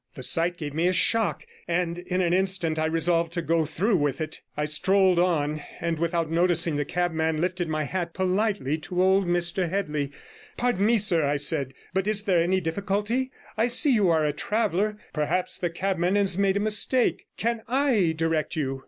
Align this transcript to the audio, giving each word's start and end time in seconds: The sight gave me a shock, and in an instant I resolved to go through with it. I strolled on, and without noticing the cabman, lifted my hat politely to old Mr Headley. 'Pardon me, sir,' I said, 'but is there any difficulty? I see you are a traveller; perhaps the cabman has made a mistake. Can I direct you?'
The 0.15 0.23
sight 0.23 0.57
gave 0.57 0.73
me 0.73 0.87
a 0.87 0.93
shock, 0.93 1.45
and 1.67 1.99
in 1.99 2.21
an 2.21 2.33
instant 2.33 2.79
I 2.79 2.85
resolved 2.87 3.31
to 3.33 3.41
go 3.43 3.65
through 3.65 3.97
with 3.97 4.19
it. 4.19 4.41
I 4.57 4.65
strolled 4.65 5.19
on, 5.19 5.61
and 5.79 5.99
without 5.99 6.31
noticing 6.31 6.75
the 6.75 6.85
cabman, 6.85 7.39
lifted 7.39 7.69
my 7.69 7.83
hat 7.83 8.15
politely 8.15 8.79
to 8.79 8.99
old 8.99 9.27
Mr 9.27 9.69
Headley. 9.69 10.11
'Pardon 10.57 10.87
me, 10.87 10.97
sir,' 10.97 11.23
I 11.27 11.35
said, 11.35 11.75
'but 11.93 12.07
is 12.07 12.23
there 12.23 12.39
any 12.39 12.59
difficulty? 12.59 13.29
I 13.57 13.67
see 13.67 13.91
you 13.93 14.09
are 14.09 14.25
a 14.25 14.33
traveller; 14.33 14.97
perhaps 15.13 15.59
the 15.59 15.69
cabman 15.69 16.15
has 16.15 16.35
made 16.35 16.57
a 16.57 16.59
mistake. 16.59 17.27
Can 17.37 17.61
I 17.67 18.15
direct 18.17 18.55
you?' 18.55 18.79